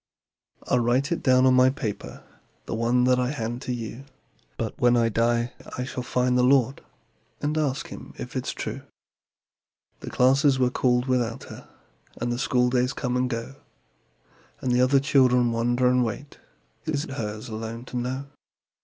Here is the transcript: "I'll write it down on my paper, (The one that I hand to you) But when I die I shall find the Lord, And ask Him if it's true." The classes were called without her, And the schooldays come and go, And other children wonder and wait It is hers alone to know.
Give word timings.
"I'll 0.63 0.79
write 0.79 1.11
it 1.11 1.21
down 1.21 1.45
on 1.45 1.53
my 1.53 1.69
paper, 1.69 2.23
(The 2.65 2.73
one 2.73 3.03
that 3.03 3.19
I 3.19 3.29
hand 3.29 3.61
to 3.61 3.71
you) 3.71 4.05
But 4.57 4.73
when 4.79 4.97
I 4.97 5.09
die 5.09 5.53
I 5.77 5.83
shall 5.83 6.01
find 6.01 6.35
the 6.35 6.41
Lord, 6.43 6.81
And 7.39 7.55
ask 7.55 7.89
Him 7.89 8.15
if 8.17 8.35
it's 8.35 8.51
true." 8.51 8.81
The 9.99 10.09
classes 10.09 10.57
were 10.57 10.71
called 10.71 11.05
without 11.05 11.43
her, 11.53 11.69
And 12.19 12.31
the 12.31 12.39
schooldays 12.39 12.93
come 12.93 13.15
and 13.15 13.29
go, 13.29 13.57
And 14.59 14.75
other 14.81 14.99
children 14.99 15.51
wonder 15.51 15.85
and 15.87 16.03
wait 16.03 16.39
It 16.85 16.95
is 16.95 17.03
hers 17.03 17.47
alone 17.47 17.85
to 17.85 17.97
know. 17.97 18.25